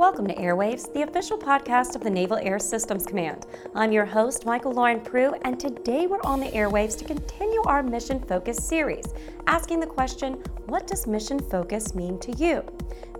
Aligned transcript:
Welcome 0.00 0.28
to 0.28 0.34
Airwaves, 0.34 0.90
the 0.94 1.02
official 1.02 1.36
podcast 1.36 1.94
of 1.94 2.02
the 2.02 2.08
Naval 2.08 2.38
Air 2.38 2.58
Systems 2.58 3.04
Command. 3.04 3.44
I'm 3.74 3.92
your 3.92 4.06
host, 4.06 4.46
Michael 4.46 4.72
Lauren 4.72 4.98
Prue, 4.98 5.34
and 5.42 5.60
today 5.60 6.06
we're 6.06 6.22
on 6.22 6.40
the 6.40 6.46
airwaves 6.46 6.96
to 7.00 7.04
continue 7.04 7.62
our 7.64 7.82
Mission 7.82 8.18
Focus 8.18 8.56
series, 8.56 9.04
asking 9.46 9.78
the 9.78 9.86
question 9.86 10.42
what 10.68 10.86
does 10.86 11.06
mission 11.06 11.38
focus 11.38 11.94
mean 11.94 12.18
to 12.20 12.32
you? 12.36 12.64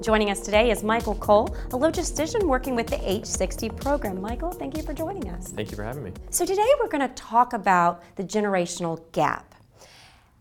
Joining 0.01 0.30
us 0.30 0.40
today 0.40 0.71
is 0.71 0.82
Michael 0.82 1.16
Cole, 1.16 1.54
a 1.66 1.76
logistician 1.76 2.44
working 2.44 2.74
with 2.74 2.87
the 2.87 2.97
H60 2.97 3.78
program. 3.78 4.19
Michael, 4.19 4.51
thank 4.51 4.74
you 4.74 4.83
for 4.83 4.94
joining 4.94 5.28
us. 5.28 5.53
Thank 5.53 5.71
you 5.71 5.76
for 5.76 5.85
having 5.85 6.03
me. 6.03 6.12
So, 6.31 6.47
today 6.47 6.67
we're 6.81 6.88
going 6.88 7.06
to 7.06 7.15
talk 7.15 7.53
about 7.53 8.03
the 8.17 8.24
generational 8.24 9.03
gap. 9.12 9.49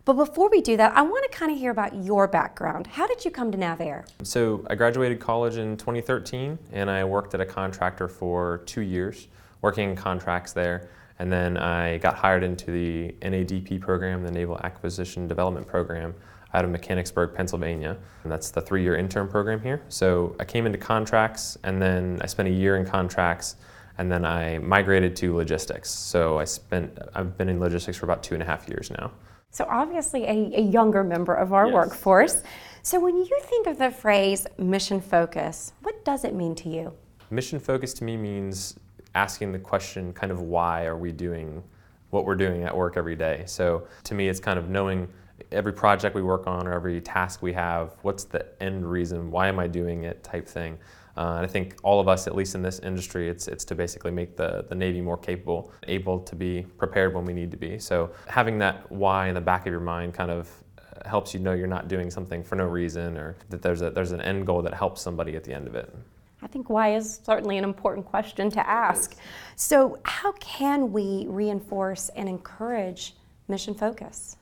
But 0.10 0.16
before 0.16 0.50
we 0.50 0.60
do 0.60 0.76
that, 0.76 0.98
I 0.98 1.04
want 1.04 1.32
to 1.32 1.38
kind 1.38 1.52
of 1.52 1.60
hear 1.60 1.70
about 1.70 1.94
your 2.04 2.28
background. 2.28 2.88
How 2.88 3.06
did 3.06 3.24
you 3.24 3.30
come 3.30 3.52
to 3.52 3.58
NavAir? 3.60 4.08
So, 4.24 4.66
I 4.68 4.74
graduated 4.74 5.20
college 5.20 5.58
in 5.58 5.78
2013 5.78 6.58
and 6.72 6.90
I 6.90 7.04
worked 7.04 7.36
at 7.36 7.42
a 7.42 7.46
contractor 7.46 8.08
for 8.08 8.64
two 8.66 8.82
years, 8.82 9.28
working 9.62 9.92
in 9.92 9.96
contracts 9.96 10.52
there. 10.52 10.90
And 11.20 11.32
then 11.32 11.58
I 11.58 12.00
got 12.00 12.16
hired 12.16 12.42
into 12.42 12.72
the 12.72 13.14
NADP 13.22 13.82
program, 13.82 14.24
the 14.24 14.32
Naval 14.32 14.60
Acquisition 14.64 15.28
Development 15.28 15.68
Program, 15.68 16.16
out 16.56 16.66
of 16.66 16.72
Mechanicsburg, 16.72 17.36
Pennsylvania. 17.36 17.96
And 18.24 18.32
that's 18.32 18.50
the 18.50 18.62
three 18.62 18.82
year 18.82 18.96
intern 18.96 19.28
program 19.28 19.62
here. 19.62 19.84
So, 19.90 20.36
I 20.40 20.44
came 20.44 20.66
into 20.66 20.80
contracts 20.80 21.56
and 21.64 21.80
then 21.80 22.20
I 22.24 22.26
spent 22.26 22.50
a 22.50 22.52
year 22.52 22.78
in 22.78 22.86
contracts 22.88 23.58
and 24.00 24.12
then 24.12 24.26
I 24.26 24.58
migrated 24.58 25.16
to 25.18 25.36
logistics. 25.36 25.92
So, 25.92 26.40
I 26.40 26.46
spent, 26.46 26.98
I've 27.14 27.38
been 27.38 27.48
in 27.48 27.60
logistics 27.60 28.00
for 28.00 28.08
about 28.08 28.24
two 28.24 28.34
and 28.34 28.42
a 28.42 28.46
half 28.48 28.68
years 28.68 28.90
now. 28.90 29.12
So, 29.52 29.66
obviously, 29.70 30.26
a, 30.26 30.60
a 30.60 30.62
younger 30.62 31.04
member 31.04 31.34
of 31.34 31.54
our 31.54 31.66
Yes. 31.66 31.74
workforce. 31.74 32.44
So, 32.84 33.00
when 33.00 33.18
you 33.18 33.40
think 33.44 33.68
of 33.68 33.78
the 33.78 33.90
phrase 33.90 34.46
mission 34.58 35.02
focus, 35.02 35.74
what 35.82 36.06
does 36.06 36.24
it 36.24 36.34
mean 36.36 36.56
to 36.56 36.70
you? 36.70 36.94
Mission 37.32 37.60
focus 37.60 37.94
to 37.96 38.04
me 38.04 38.16
means 38.16 38.76
asking 39.16 39.52
the 39.52 39.60
question 39.60 40.14
kind 40.14 40.32
of 40.32 40.42
why 40.42 40.86
are 40.86 40.98
we 40.98 41.12
doing 41.12 41.64
what 42.12 42.26
we're 42.26 42.36
doing 42.36 42.64
at 42.64 42.76
work 42.76 42.98
every 42.98 43.16
day. 43.16 43.44
So 43.46 43.88
to 44.04 44.14
me, 44.16 44.30
it's 44.30 44.40
kind 44.40 44.58
of 44.58 44.70
knowing 44.70 45.08
every 45.52 45.74
project 45.74 46.16
we 46.16 46.22
work 46.22 46.48
on 46.48 46.68
or 46.68 46.74
every 46.74 47.00
task 47.02 47.42
we 47.42 47.54
have, 47.54 47.94
what's 48.02 48.24
the 48.24 48.46
end 48.62 48.90
reason, 48.90 49.30
why 49.32 49.48
am 49.48 49.60
I 49.60 49.68
doing 49.68 50.04
it 50.04 50.24
type 50.24 50.48
thing. 50.48 50.78
Uh, 51.18 51.36
and 51.36 51.46
I 51.46 51.48
think 51.48 51.76
all 51.84 52.00
of 52.00 52.08
us, 52.08 52.28
at 52.28 52.36
least 52.36 52.56
in 52.56 52.62
this 52.62 52.80
industry, 52.80 53.30
it's, 53.30 53.48
it's 53.48 53.66
to 53.66 53.76
basically 53.76 54.12
make 54.12 54.36
the, 54.38 54.66
the 54.70 54.76
Navy 54.76 55.02
more 55.02 55.18
capable, 55.18 55.72
able 55.88 56.20
to 56.20 56.36
be 56.36 56.66
prepared 56.78 57.14
when 57.14 57.26
we 57.26 57.34
need 57.34 57.52
to 57.52 57.58
be. 57.58 57.80
So 57.80 58.12
having 58.28 58.58
that 58.60 58.90
why 58.92 59.28
in 59.28 59.36
the 59.36 59.42
back 59.42 59.66
of 59.66 59.72
your 59.72 59.82
mind 59.82 60.14
kind 60.14 60.32
of 60.32 60.50
uh, 60.78 61.08
helps 61.08 61.34
you 61.34 61.40
know 61.40 61.54
you're 61.54 61.68
not 61.68 61.88
doing 61.88 62.10
something 62.10 62.44
for 62.44 62.56
no 62.56 62.66
reason 62.66 63.18
or 63.18 63.36
that 63.50 63.62
there's, 63.62 63.82
a, 63.82 63.90
there's 63.90 64.12
an 64.12 64.22
end 64.22 64.46
goal 64.46 64.62
that 64.62 64.74
helps 64.74 65.02
somebody 65.02 65.36
at 65.36 65.44
the 65.44 65.54
end 65.54 65.68
of 65.68 65.76
it. 65.76 65.94
I 66.42 66.48
think 66.48 66.70
why 66.70 66.96
is 66.96 67.20
certainly 67.24 67.58
an 67.58 67.64
important 67.64 68.06
question 68.06 68.50
to 68.52 68.68
ask. 68.68 69.16
So, 69.56 70.00
how 70.04 70.32
can 70.34 70.94
we 70.94 71.26
reinforce 71.28 72.10
and 72.16 72.30
encourage 72.30 73.16
mission 73.50 73.74
focus? 73.74 74.38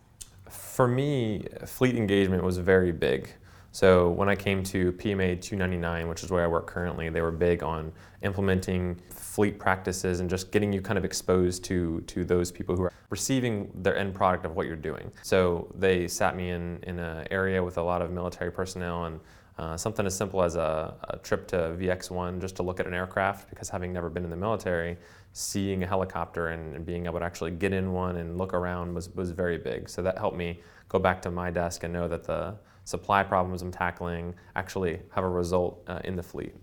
For 0.49 0.87
me, 0.87 1.47
fleet 1.65 1.95
engagement 1.95 2.43
was 2.43 2.57
very 2.57 2.91
big. 2.91 3.29
So 3.77 4.09
when 4.09 4.27
I 4.27 4.35
came 4.35 4.63
to 4.63 4.91
PMA 4.93 5.39
299, 5.39 6.07
which 6.07 6.23
is 6.23 6.31
where 6.31 6.43
I 6.43 6.47
work 6.47 6.65
currently, 6.65 7.09
they 7.09 7.21
were 7.21 7.29
big 7.29 7.61
on 7.61 7.91
implementing 8.23 8.99
fleet 9.11 9.59
practices 9.59 10.19
and 10.19 10.27
just 10.27 10.51
getting 10.51 10.73
you 10.73 10.81
kind 10.81 10.97
of 10.97 11.05
exposed 11.05 11.63
to 11.65 12.01
to 12.07 12.25
those 12.25 12.51
people 12.51 12.75
who 12.75 12.81
are 12.85 12.93
receiving 13.11 13.69
their 13.75 13.95
end 13.95 14.15
product 14.15 14.47
of 14.47 14.55
what 14.55 14.65
you're 14.65 14.75
doing. 14.75 15.11
So 15.21 15.71
they 15.77 16.07
sat 16.07 16.35
me 16.35 16.49
in 16.49 16.79
in 16.87 16.97
an 16.97 17.27
area 17.29 17.63
with 17.63 17.77
a 17.77 17.83
lot 17.83 18.01
of 18.01 18.09
military 18.09 18.51
personnel 18.51 19.05
and 19.05 19.19
uh, 19.59 19.77
something 19.77 20.07
as 20.07 20.15
simple 20.15 20.41
as 20.41 20.55
a, 20.55 20.95
a 21.09 21.17
trip 21.17 21.47
to 21.49 21.57
VX1 21.79 22.41
just 22.41 22.55
to 22.55 22.63
look 22.63 22.79
at 22.79 22.87
an 22.87 22.95
aircraft 22.95 23.47
because 23.51 23.69
having 23.69 23.93
never 23.93 24.09
been 24.09 24.23
in 24.23 24.31
the 24.31 24.41
military, 24.47 24.97
seeing 25.33 25.83
a 25.83 25.87
helicopter 25.87 26.47
and, 26.47 26.75
and 26.75 26.83
being 26.83 27.05
able 27.05 27.19
to 27.19 27.25
actually 27.25 27.51
get 27.51 27.73
in 27.73 27.91
one 27.91 28.17
and 28.17 28.39
look 28.39 28.55
around 28.55 28.95
was, 28.95 29.13
was 29.13 29.29
very 29.29 29.59
big. 29.59 29.87
So 29.87 30.01
that 30.01 30.17
helped 30.17 30.37
me 30.37 30.61
go 30.89 30.97
back 30.97 31.21
to 31.23 31.29
my 31.29 31.51
desk 31.51 31.83
and 31.83 31.93
know 31.93 32.07
that 32.07 32.23
the 32.23 32.55
supply 32.87 33.21
problems 33.21 33.61
I'm 33.61 33.69
tackling 33.69 34.33
actually 34.55 35.01
have 35.11 35.25
a 35.25 35.29
result 35.29 35.83
uh, 35.87 35.99
in 36.05 36.15
the 36.15 36.23
fleet. 36.23 36.55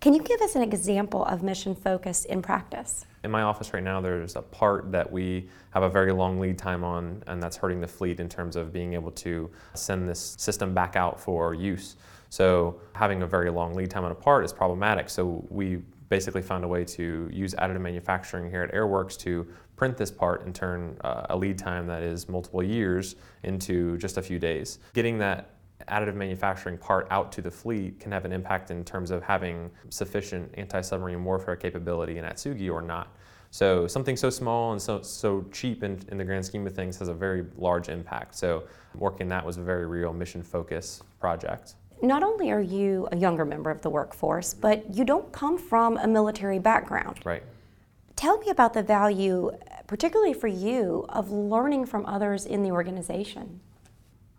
Can 0.00 0.14
you 0.14 0.22
give 0.22 0.40
us 0.40 0.54
an 0.54 0.62
example 0.62 1.24
of 1.24 1.42
mission 1.42 1.74
focus 1.74 2.24
in 2.24 2.40
practice? 2.40 3.04
In 3.24 3.32
my 3.32 3.42
office 3.42 3.74
right 3.74 3.82
now, 3.82 4.00
there's 4.00 4.36
a 4.36 4.42
part 4.42 4.92
that 4.92 5.10
we 5.10 5.48
have 5.70 5.82
a 5.82 5.88
very 5.88 6.12
long 6.12 6.38
lead 6.38 6.56
time 6.56 6.84
on, 6.84 7.20
and 7.26 7.42
that's 7.42 7.56
hurting 7.56 7.80
the 7.80 7.88
fleet 7.88 8.20
in 8.20 8.28
terms 8.28 8.54
of 8.54 8.72
being 8.72 8.94
able 8.94 9.10
to 9.10 9.50
send 9.74 10.08
this 10.08 10.36
system 10.38 10.72
back 10.72 10.94
out 10.94 11.20
for 11.20 11.52
use. 11.52 11.96
So, 12.30 12.80
having 12.94 13.22
a 13.22 13.26
very 13.26 13.50
long 13.50 13.74
lead 13.74 13.90
time 13.90 14.04
on 14.04 14.12
a 14.12 14.14
part 14.14 14.44
is 14.44 14.52
problematic. 14.52 15.10
So, 15.10 15.44
we 15.50 15.82
basically 16.08 16.42
found 16.42 16.62
a 16.62 16.68
way 16.68 16.84
to 16.84 17.28
use 17.32 17.54
additive 17.54 17.80
manufacturing 17.80 18.50
here 18.50 18.62
at 18.62 18.72
Airworks 18.72 19.18
to 19.18 19.48
print 19.74 19.96
this 19.96 20.12
part 20.12 20.44
and 20.44 20.54
turn 20.54 20.96
uh, 21.02 21.26
a 21.30 21.36
lead 21.36 21.58
time 21.58 21.88
that 21.88 22.02
is 22.02 22.28
multiple 22.28 22.62
years 22.62 23.16
into 23.42 23.98
just 23.98 24.16
a 24.16 24.22
few 24.22 24.38
days. 24.38 24.78
Getting 24.94 25.18
that 25.18 25.50
additive 25.88 26.14
manufacturing 26.14 26.78
part 26.78 27.06
out 27.10 27.32
to 27.32 27.42
the 27.42 27.50
fleet 27.50 28.00
can 28.00 28.12
have 28.12 28.24
an 28.24 28.32
impact 28.32 28.70
in 28.70 28.84
terms 28.84 29.10
of 29.10 29.22
having 29.22 29.70
sufficient 29.90 30.52
anti-submarine 30.56 31.22
warfare 31.24 31.56
capability 31.56 32.18
in 32.18 32.24
Atsugi 32.24 32.70
or 32.70 32.82
not. 32.82 33.14
So 33.50 33.86
something 33.86 34.16
so 34.16 34.30
small 34.30 34.72
and 34.72 34.80
so, 34.80 35.02
so 35.02 35.44
cheap 35.52 35.82
in, 35.82 36.00
in 36.10 36.16
the 36.16 36.24
grand 36.24 36.44
scheme 36.44 36.66
of 36.66 36.74
things 36.74 36.98
has 36.98 37.08
a 37.08 37.14
very 37.14 37.44
large 37.56 37.90
impact. 37.90 38.34
So 38.34 38.64
working 38.94 39.28
that 39.28 39.44
was 39.44 39.58
a 39.58 39.62
very 39.62 39.86
real 39.86 40.12
mission 40.12 40.42
focus 40.42 41.02
project. 41.20 41.74
Not 42.00 42.22
only 42.22 42.50
are 42.50 42.60
you 42.60 43.08
a 43.12 43.16
younger 43.16 43.44
member 43.44 43.70
of 43.70 43.82
the 43.82 43.90
workforce, 43.90 44.54
but 44.54 44.92
you 44.94 45.04
don't 45.04 45.30
come 45.32 45.58
from 45.58 45.98
a 45.98 46.08
military 46.08 46.58
background. 46.58 47.20
Right. 47.24 47.42
Tell 48.16 48.38
me 48.38 48.48
about 48.48 48.72
the 48.72 48.82
value, 48.82 49.52
particularly 49.86 50.32
for 50.32 50.48
you, 50.48 51.04
of 51.08 51.30
learning 51.30 51.86
from 51.86 52.06
others 52.06 52.46
in 52.46 52.62
the 52.62 52.70
organization. 52.70 53.60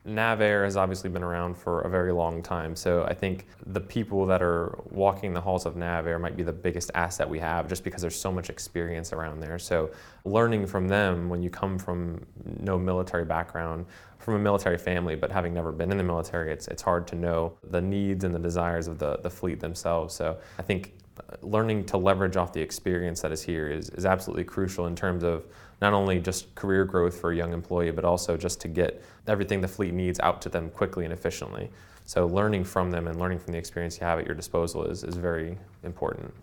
NavAir 0.06 0.66
has 0.66 0.76
obviously 0.76 1.10
been 1.10 1.24
around 1.24 1.56
for 1.56 1.82
a 1.82 1.90
very 1.90 2.12
long 2.12 2.44
time, 2.44 2.76
so 2.76 3.06
I 3.06 3.14
think 3.14 3.48
the 3.66 3.80
people 3.80 4.26
that 4.26 4.42
are 4.42 4.78
walking 4.92 5.34
the 5.34 5.40
halls 5.40 5.66
of 5.66 5.76
NavAir 5.76 6.20
might 6.20 6.36
be 6.36 6.44
the 6.44 6.52
biggest 6.52 6.92
asset 6.94 7.30
we 7.30 7.40
have 7.40 7.70
just 7.70 7.86
because 7.86 8.02
there's 8.02 8.20
so 8.20 8.32
much 8.32 8.50
experience 8.50 9.14
around 9.14 9.40
there. 9.40 9.58
So, 9.58 9.92
learning 10.26 10.68
from 10.68 10.90
them 10.90 11.30
when 11.30 11.42
you 11.42 11.50
come 11.50 11.80
from 11.80 12.26
no 12.60 12.78
military 12.78 13.24
background, 13.24 13.86
from 14.20 14.36
a 14.36 14.40
military 14.40 14.78
family, 14.78 15.16
but 15.16 15.32
having 15.32 15.54
never 15.54 15.72
been 15.72 15.92
in 15.92 15.98
the 15.98 16.04
military, 16.04 16.52
it's, 16.52 16.68
it's 16.68 16.82
hard 16.82 17.08
to 17.08 17.16
know 17.16 17.58
the 17.70 17.82
needs 17.82 18.26
and 18.26 18.36
the 18.36 18.40
desires 18.40 18.88
of 18.90 19.00
the, 19.00 19.18
the 19.18 19.30
fleet 19.30 19.62
themselves. 19.62 20.14
So, 20.14 20.38
I 20.60 20.64
think 20.64 20.96
learning 21.42 21.86
to 21.86 21.98
leverage 21.98 22.38
off 22.38 22.54
the 22.54 22.62
experience 22.62 23.22
that 23.22 23.32
is 23.32 23.44
here 23.44 23.70
is, 23.70 23.90
is 23.92 24.06
absolutely 24.06 24.44
crucial 24.44 24.88
in 24.88 24.96
terms 24.96 25.24
of 25.24 25.46
not 25.82 25.94
only 25.94 26.20
just 26.20 26.54
career 26.56 26.86
growth 26.86 27.20
for 27.20 27.32
a 27.32 27.36
young 27.36 27.54
employee, 27.54 27.92
but 27.92 28.06
also 28.06 28.38
just 28.38 28.62
to 28.62 28.68
get 28.68 29.04
everything 29.28 29.62
the 29.62 29.68
fleet 29.68 29.94
needs 29.94 30.20
out 30.22 30.42
to 30.42 30.50
them 30.50 30.70
quickly 30.70 31.04
and 31.04 31.14
efficiently. 31.14 31.70
So 32.06 32.28
learning 32.28 32.64
from 32.66 32.92
them 32.92 33.08
and 33.08 33.20
learning 33.20 33.40
from 33.40 33.54
the 33.54 33.60
experience 33.60 34.00
you 34.00 34.06
have 34.06 34.20
at 34.20 34.26
your 34.26 34.36
disposal 34.36 34.86
is, 34.86 35.04
is 35.04 35.16
very 35.16 35.58
important. 35.84 36.34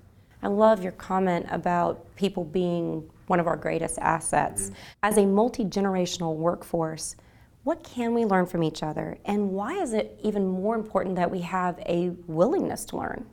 I 0.43 0.49
love 0.49 0.83
your 0.83 0.93
comment 0.93 1.47
about 1.51 2.15
people 2.17 2.45
being 2.45 3.09
one 3.27 3.41
of 3.41 3.47
our 3.47 3.57
greatest 3.57 3.99
assets. 3.99 4.65
Mm-hmm. 4.65 4.75
As 5.03 5.19
a 5.19 5.27
multi 5.27 5.65
generational 5.65 6.37
workforce, 6.37 7.17
what 7.65 7.85
can 7.85 8.15
we 8.15 8.25
learn 8.25 8.47
from 8.47 8.63
each 8.63 8.83
other? 8.83 9.19
And 9.27 9.51
why 9.51 9.75
is 9.75 9.93
it 9.93 10.19
even 10.23 10.47
more 10.47 10.75
important 10.75 11.17
that 11.17 11.31
we 11.31 11.41
have 11.41 11.79
a 11.81 12.11
willingness 12.27 12.87
to 12.87 12.97
learn? 12.97 13.27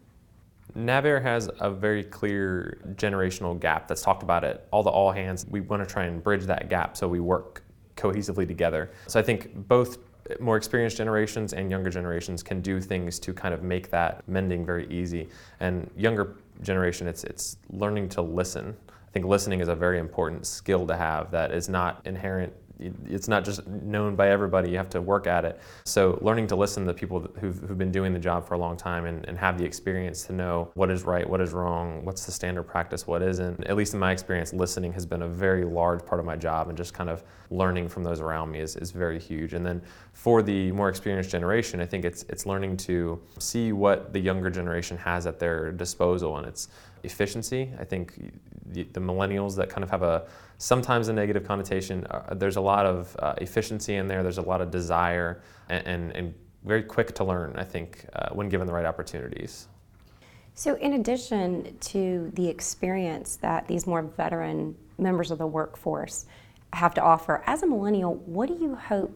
Navair 0.78 1.22
has 1.22 1.50
a 1.60 1.72
very 1.72 2.04
clear 2.04 2.80
generational 2.94 3.60
gap 3.60 3.88
that's 3.88 4.04
talked 4.04 4.22
about 4.22 4.44
at 4.44 4.68
all 4.72 4.84
the 4.84 4.92
all 4.92 5.12
hands. 5.12 5.46
We 5.50 5.62
want 5.62 5.82
to 5.82 5.92
try 5.92 6.06
and 6.06 6.24
bridge 6.24 6.46
that 6.46 6.70
gap 6.70 6.96
so 6.96 7.08
we 7.08 7.20
work 7.20 7.64
cohesively 7.96 8.48
together. 8.48 8.92
So 9.08 9.20
I 9.20 9.24
think 9.24 9.56
both 9.68 9.98
more 10.40 10.56
experienced 10.56 10.98
generations 10.98 11.54
and 11.54 11.72
younger 11.72 11.90
generations 11.90 12.44
can 12.44 12.62
do 12.62 12.80
things 12.80 13.18
to 13.20 13.34
kind 13.34 13.54
of 13.54 13.64
make 13.64 13.90
that 13.90 14.28
mending 14.28 14.66
very 14.66 14.88
easy. 14.90 15.30
And 15.60 15.90
younger 15.98 16.36
generation, 16.62 17.08
it's 17.08 17.24
it's 17.24 17.58
learning 17.72 18.10
to 18.10 18.22
listen. 18.22 18.76
I 18.90 19.12
think 19.12 19.26
listening 19.26 19.62
is 19.62 19.70
a 19.70 19.76
very 19.76 19.98
important 19.98 20.46
skill 20.46 20.86
to 20.86 20.96
have 20.96 21.32
that 21.32 21.52
is 21.52 21.70
not 21.70 22.02
inherent 22.06 22.54
it's 22.80 23.28
not 23.28 23.44
just 23.44 23.66
known 23.68 24.16
by 24.16 24.30
everybody 24.30 24.70
you 24.70 24.78
have 24.78 24.90
to 24.90 25.02
work 25.02 25.28
at 25.28 25.46
it. 25.46 25.60
So 25.86 26.18
learning 26.22 26.48
to 26.48 26.56
listen 26.56 26.86
to 26.86 26.94
people 26.94 27.28
who've, 27.40 27.60
who've 27.60 27.78
been 27.78 27.92
doing 27.92 28.14
the 28.14 28.20
job 28.20 28.48
for 28.48 28.54
a 28.54 28.58
long 28.58 28.78
time 28.78 29.06
and, 29.06 29.26
and 29.28 29.38
have 29.38 29.58
the 29.58 29.66
experience 29.66 30.24
to 30.26 30.34
know 30.34 30.70
what 30.74 30.92
is 30.92 31.04
right 31.04 31.28
what 31.28 31.42
is 31.42 31.54
wrong 31.54 32.04
what's 32.06 32.26
the 32.26 32.32
standard 32.32 32.64
practice 32.64 33.08
what 33.08 33.22
isn't. 33.22 33.64
At 33.66 33.76
least 33.76 33.94
in 33.94 34.00
my 34.00 34.12
experience 34.12 34.54
listening 34.54 34.94
has 34.94 35.06
been 35.06 35.24
a 35.24 35.28
very 35.28 35.66
large 35.66 36.06
part 36.06 36.20
of 36.20 36.26
my 36.26 36.36
job 36.36 36.70
and 36.70 36.78
just 36.78 36.94
kind 36.94 37.10
of 37.10 37.24
learning 37.50 37.90
from 37.90 38.04
those 38.04 38.20
around 38.20 38.52
me 38.52 38.60
is, 38.60 38.76
is 38.76 38.92
very 38.92 39.20
huge. 39.20 39.54
And 39.54 39.66
then 39.66 39.82
for 40.14 40.42
the 40.42 40.72
more 40.72 40.90
experienced 40.90 41.30
generation 41.30 41.80
i 41.80 41.86
think 41.86 42.04
it's 42.04 42.24
it's 42.24 42.46
learning 42.46 42.76
to 42.76 43.22
see 43.40 43.72
what 43.72 44.14
the 44.14 44.20
younger 44.20 44.50
generation 44.50 44.98
has 44.98 45.28
at 45.28 45.40
their 45.40 45.72
disposal 45.72 46.38
and 46.38 46.48
it's 46.48 46.70
efficiency. 47.04 47.72
I 47.80 47.84
think 47.84 48.14
the, 48.66 48.84
the 48.84 49.00
millennials 49.00 49.56
that 49.56 49.70
kind 49.70 49.84
of 49.84 49.90
have 49.90 50.04
a 50.04 50.28
sometimes 50.58 51.08
a 51.08 51.14
negative 51.14 51.44
connotation. 51.44 52.06
Uh, 52.10 52.34
there's 52.34 52.56
a 52.56 52.62
lot 52.62 52.86
of 52.86 53.16
uh, 53.20 53.34
efficiency 53.38 53.96
in 53.96 54.08
there. 54.08 54.24
There's 54.24 54.38
a 54.38 54.44
lot 54.44 54.62
of 54.62 54.72
desire 54.72 55.42
and, 55.70 55.86
and, 55.88 56.16
and 56.16 56.34
very 56.64 56.84
quick 56.84 57.14
to 57.16 57.24
learn. 57.24 57.56
I 57.58 57.64
think 57.64 58.06
uh, 58.14 58.30
when 58.30 58.50
given 58.50 58.68
the 58.68 58.74
right 58.74 58.86
opportunities. 58.86 59.68
So, 60.56 60.76
in 60.78 60.94
addition 60.94 61.78
to 61.80 62.32
the 62.34 62.48
experience 62.48 63.36
that 63.38 63.68
these 63.68 63.86
more 63.86 64.02
veteran 64.02 64.76
members 64.98 65.30
of 65.30 65.38
the 65.38 65.46
workforce 65.46 66.26
have 66.74 66.96
to 66.96 67.02
offer, 67.02 67.44
as 67.46 67.62
a 67.62 67.68
millennial, 67.68 68.16
what 68.16 68.48
do 68.48 68.56
you 68.56 68.74
hope 68.74 69.16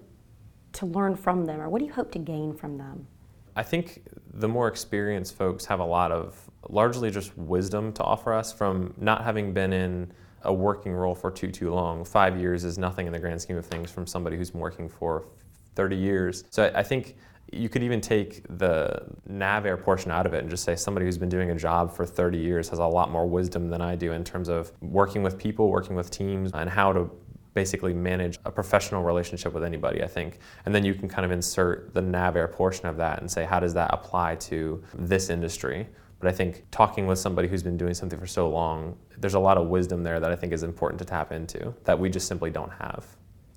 to 0.74 0.86
learn 0.86 1.16
from 1.16 1.46
them 1.46 1.60
or 1.60 1.68
what 1.68 1.80
do 1.80 1.86
you 1.86 1.92
hope 1.92 2.12
to 2.12 2.20
gain 2.20 2.54
from 2.54 2.78
them? 2.78 3.08
I 3.56 3.64
think 3.64 4.04
the 4.34 4.48
more 4.48 4.68
experienced 4.68 5.36
folks 5.36 5.66
have 5.66 5.80
a 5.80 5.86
lot 5.86 6.12
of 6.12 6.50
largely 6.70 7.12
just 7.12 7.36
wisdom 7.38 7.92
to 7.94 8.04
offer 8.04 8.34
us 8.34 8.54
from 8.54 8.94
not 8.98 9.24
having 9.24 9.52
been 9.52 9.74
in 9.74 10.14
a 10.44 10.54
working 10.54 10.94
role 10.94 11.16
for 11.16 11.32
too 11.32 11.52
too 11.52 11.74
long. 11.74 12.04
Five 12.04 12.40
years 12.40 12.64
is 12.64 12.78
nothing 12.78 13.08
in 13.08 13.14
the 13.14 13.20
grand 13.20 13.42
scheme 13.42 13.58
of 13.58 13.66
things 13.66 13.92
from 13.92 14.08
somebody 14.08 14.38
who's 14.38 14.52
been 14.52 14.62
working 14.62 14.90
for 14.90 15.28
30 15.76 15.96
years. 15.96 16.44
So 16.50 16.72
I 16.76 16.84
think 16.84 17.16
you 17.52 17.68
could 17.68 17.84
even 17.84 18.00
take 18.00 18.44
the 18.58 19.06
NavAir 19.30 19.82
portion 19.82 20.12
out 20.12 20.26
of 20.26 20.34
it 20.34 20.40
and 20.40 20.50
just 20.50 20.64
say 20.64 20.76
somebody 20.76 21.06
who's 21.06 21.18
been 21.18 21.30
doing 21.30 21.52
a 21.52 21.56
job 21.56 21.94
for 21.94 22.06
30 22.06 22.38
years 22.38 22.70
has 22.70 22.80
a 22.80 22.86
lot 22.86 23.12
more 23.12 23.28
wisdom 23.28 23.70
than 23.70 23.82
I 23.82 23.96
do 23.96 24.14
in 24.14 24.24
terms 24.24 24.48
of 24.48 24.72
working 24.82 25.22
with 25.22 25.38
people, 25.38 25.70
working 25.70 25.96
with 25.96 26.12
teams, 26.12 26.52
and 26.54 26.70
how 26.70 26.94
to 26.94 27.12
basically 27.54 27.94
manage 27.94 28.40
a 28.46 28.52
professional 28.52 29.04
relationship 29.04 29.54
with 29.54 29.64
anybody, 29.64 30.02
I 30.02 30.08
think. 30.08 30.40
And 30.66 30.74
then 30.74 30.86
you 30.86 30.94
can 30.94 31.10
kind 31.10 31.26
of 31.26 31.32
insert 31.32 31.94
the 31.94 32.02
NavAir 32.02 32.50
portion 32.50 32.86
of 32.86 32.96
that 32.98 33.20
and 33.20 33.30
say, 33.30 33.44
how 33.44 33.60
does 33.60 33.74
that 33.74 33.94
apply 33.94 34.36
to 34.36 34.82
this 34.94 35.30
industry? 35.30 35.88
But 36.21 36.29
I 36.29 36.31
think 36.31 36.63
talking 36.69 37.07
with 37.07 37.18
somebody 37.18 37.47
who's 37.47 37.63
been 37.63 37.77
doing 37.77 37.95
something 37.95 38.19
for 38.19 38.27
so 38.27 38.47
long, 38.47 38.95
there's 39.18 39.33
a 39.33 39.39
lot 39.39 39.57
of 39.57 39.68
wisdom 39.68 40.03
there 40.03 40.19
that 40.19 40.31
I 40.31 40.35
think 40.35 40.53
is 40.53 40.62
important 40.62 41.00
to 41.00 41.06
tap 41.06 41.31
into 41.31 41.73
that 41.83 42.00
we 42.00 42.09
just 42.09 42.27
simply 42.27 42.51
don't 42.51 42.71
have. 42.73 43.06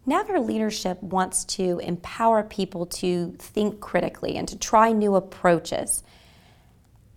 NavAir 0.09 0.45
leadership 0.45 1.03
wants 1.03 1.45
to 1.45 1.79
empower 1.81 2.43
people 2.43 2.87
to 2.87 3.35
think 3.39 3.81
critically 3.81 4.37
and 4.37 4.49
to 4.49 4.59
try 4.59 4.93
new 4.93 5.15
approaches. 5.15 6.03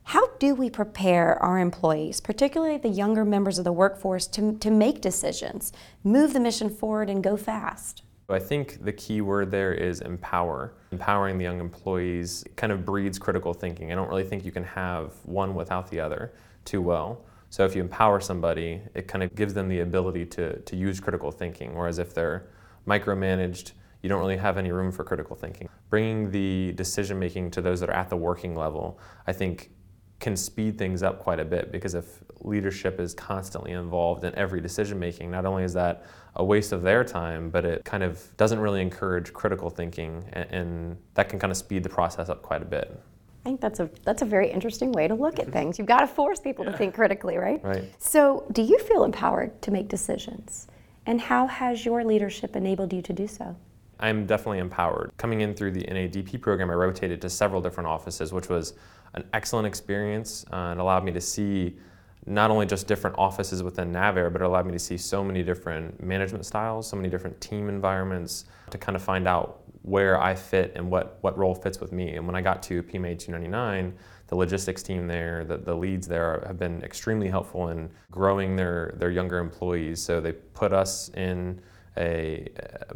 How 0.04 0.28
do 0.36 0.54
we 0.54 0.70
prepare 0.70 1.42
our 1.42 1.60
employees, 1.60 2.20
particularly 2.20 2.78
the 2.78 2.90
younger 2.90 3.26
members 3.26 3.58
of 3.58 3.64
the 3.64 3.74
workforce, 3.74 4.28
to, 4.28 4.58
to 4.58 4.72
make 4.72 5.02
decisions, 5.02 5.72
move 6.04 6.34
the 6.34 6.40
mission 6.40 6.70
forward, 6.70 7.10
and 7.10 7.24
go 7.24 7.36
fast? 7.36 8.04
I 8.30 8.40
think 8.40 8.84
the 8.84 8.92
key 8.92 9.22
word 9.22 9.52
there 9.52 9.74
is 9.74 10.02
empower. 10.02 10.74
Empowering 10.92 11.38
the 11.38 11.46
young 11.46 11.62
employees 11.62 12.44
kind 12.58 12.74
of 12.74 12.84
breeds 12.84 13.18
critical 13.18 13.54
thinking. 13.54 13.90
I 13.92 13.96
don't 13.96 14.10
really 14.10 14.26
think 14.26 14.44
you 14.44 14.52
can 14.52 14.66
have 14.66 15.14
one 15.24 15.56
without 15.56 15.90
the 15.90 16.02
other 16.02 16.34
too 16.66 16.82
well. 16.82 17.22
So 17.50 17.64
if 17.64 17.74
you 17.74 17.82
empower 17.82 18.20
somebody, 18.20 18.82
it 18.94 19.08
kind 19.08 19.24
of 19.24 19.34
gives 19.34 19.54
them 19.54 19.70
the 19.70 19.80
ability 19.80 20.26
to, 20.26 20.60
to 20.60 20.76
use 20.76 21.00
critical 21.00 21.32
thinking. 21.32 21.74
Whereas 21.74 22.00
if 22.00 22.14
they're 22.14 22.48
micromanaged, 22.86 23.72
you 24.02 24.10
don't 24.10 24.20
really 24.20 24.36
have 24.36 24.58
any 24.58 24.74
room 24.74 24.92
for 24.92 25.06
critical 25.06 25.38
thinking. 25.38 25.70
Bringing 25.90 26.30
the 26.30 26.74
decision 26.74 27.18
making 27.18 27.52
to 27.52 27.62
those 27.62 27.80
that 27.80 27.90
are 27.90 27.96
at 27.96 28.10
the 28.10 28.18
working 28.18 28.56
level, 28.56 29.00
I 29.26 29.32
think, 29.32 29.72
can 30.20 30.36
speed 30.36 30.78
things 30.78 31.04
up 31.04 31.20
quite 31.20 31.40
a 31.40 31.46
bit 31.46 31.72
because 31.72 31.94
if 31.94 32.24
leadership 32.42 33.00
is 33.00 33.14
constantly 33.14 33.72
involved 33.72 34.24
in 34.24 34.34
every 34.36 34.62
decision 34.62 35.00
making, 35.00 35.30
not 35.32 35.46
only 35.46 35.64
is 35.64 35.74
that 35.74 36.06
a 36.36 36.44
waste 36.44 36.72
of 36.72 36.82
their 36.82 37.04
time, 37.04 37.50
but 37.50 37.66
it 37.66 37.84
kind 37.84 38.04
of 38.04 38.36
doesn't 38.38 38.60
really 38.60 38.82
encourage 38.82 39.34
critical 39.34 39.70
thinking, 39.70 40.24
and, 40.34 40.52
and 40.52 40.98
that 41.16 41.30
can 41.30 41.40
kind 41.40 41.52
of 41.52 41.58
speed 41.58 41.84
the 41.84 41.90
process 41.90 42.30
up 42.30 42.42
quite 42.42 42.62
a 42.62 42.66
bit. 42.66 43.00
I 43.46 43.50
think 43.50 43.62
that's 43.62 43.80
a 43.80 43.90
that's 44.04 44.22
a 44.22 44.26
very 44.26 44.52
interesting 44.52 44.92
way 44.92 45.08
to 45.08 45.16
look 45.16 45.40
at 45.40 45.52
things. 45.52 45.80
You've 45.80 45.88
got 45.88 46.02
to 46.02 46.08
force 46.08 46.40
people 46.40 46.66
yeah. 46.66 46.72
to 46.72 46.78
think 46.78 46.94
critically, 46.94 47.38
right? 47.38 47.64
Right. 47.64 47.94
So, 47.98 48.46
do 48.52 48.62
you 48.62 48.78
feel 48.80 49.04
empowered 49.04 49.62
to 49.62 49.72
make 49.72 49.88
decisions? 49.88 50.68
And 51.06 51.22
how 51.22 51.48
has 51.48 51.86
your 51.86 52.04
leadership 52.04 52.56
enabled 52.56 52.92
you 52.92 53.02
to 53.02 53.14
do 53.14 53.28
so? 53.28 53.56
I'm 54.00 54.26
definitely 54.26 54.60
empowered. 54.60 55.12
Coming 55.18 55.42
in 55.42 55.54
through 55.56 55.72
the 55.72 55.84
NADP 55.84 56.42
program, 56.42 56.70
I 56.70 56.74
rotated 56.74 57.22
to 57.22 57.30
several 57.30 57.62
different 57.62 57.88
offices, 57.88 58.32
which 58.32 58.50
was 58.50 58.74
an 59.14 59.24
excellent 59.34 59.68
experience 59.68 60.46
uh, 60.52 60.72
and 60.72 60.80
allowed 60.80 61.04
me 61.04 61.12
to 61.12 61.22
see 61.22 61.78
not 62.26 62.52
only 62.52 62.66
just 62.66 62.88
different 62.88 63.18
offices 63.18 63.64
within 63.64 63.92
NavAir, 63.92 64.32
but 64.32 64.42
it 64.42 64.46
allowed 64.46 64.66
me 64.66 64.74
to 64.74 64.80
see 64.80 64.98
so 64.98 65.24
many 65.24 65.44
different 65.44 66.04
management 66.04 66.46
styles, 66.46 66.88
so 66.88 66.98
many 66.98 67.10
different 67.10 67.40
team 67.40 67.70
environments 67.70 68.46
to 68.70 68.78
kind 68.78 68.96
of 68.96 69.02
find 69.02 69.28
out 69.28 69.62
where 69.84 70.22
I 70.22 70.36
fit 70.36 70.74
and 70.76 70.92
what, 70.92 71.18
what 71.22 71.38
role 71.38 71.56
fits 71.56 71.80
with 71.80 71.94
me. 71.94 72.16
And 72.16 72.26
when 72.26 72.36
I 72.36 72.42
got 72.42 72.62
to 72.64 72.84
PMA 72.84 73.18
299, 73.18 73.94
the 74.28 74.36
logistics 74.36 74.84
team 74.84 75.08
there, 75.08 75.46
the, 75.46 75.58
the 75.58 75.74
leads 75.74 76.06
there 76.06 76.44
have 76.46 76.60
been 76.60 76.84
extremely 76.84 77.30
helpful 77.30 77.70
in 77.70 77.90
growing 78.12 78.58
their, 78.58 78.94
their 78.98 79.10
younger 79.10 79.38
employees. 79.40 80.02
So 80.02 80.20
they 80.20 80.34
put 80.34 80.74
us 80.74 81.10
in 81.16 81.62
a 81.96 82.50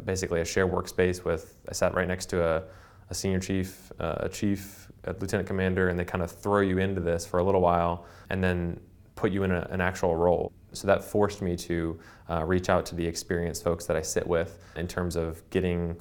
basically 0.04 0.42
a 0.42 0.44
shared 0.44 0.70
workspace 0.70 1.24
with, 1.24 1.56
I 1.68 1.72
sat 1.72 1.94
right 1.94 2.06
next 2.06 2.26
to 2.26 2.44
a, 2.44 2.62
a 3.08 3.14
senior 3.14 3.40
chief, 3.40 3.90
uh, 3.98 4.16
a 4.18 4.28
chief, 4.28 4.81
a 5.04 5.14
lieutenant 5.18 5.46
commander, 5.46 5.88
and 5.88 5.98
they 5.98 6.04
kind 6.04 6.22
of 6.22 6.30
throw 6.30 6.60
you 6.60 6.78
into 6.78 7.00
this 7.00 7.26
for 7.26 7.40
a 7.40 7.44
little 7.44 7.60
while 7.60 8.06
and 8.30 8.42
then 8.42 8.78
put 9.14 9.32
you 9.32 9.42
in 9.42 9.52
a, 9.52 9.66
an 9.70 9.80
actual 9.80 10.16
role. 10.16 10.52
So 10.72 10.86
that 10.86 11.04
forced 11.04 11.42
me 11.42 11.56
to 11.56 11.98
uh, 12.30 12.44
reach 12.44 12.68
out 12.68 12.86
to 12.86 12.94
the 12.94 13.06
experienced 13.06 13.62
folks 13.62 13.84
that 13.86 13.96
I 13.96 14.02
sit 14.02 14.26
with 14.26 14.58
in 14.76 14.88
terms 14.88 15.16
of 15.16 15.48
getting 15.50 15.96